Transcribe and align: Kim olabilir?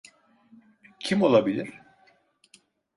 Kim 0.99 1.21
olabilir? 1.21 1.79